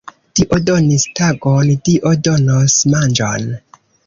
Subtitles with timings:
[0.37, 3.49] Dio donis tagon, Dio donos manĝon.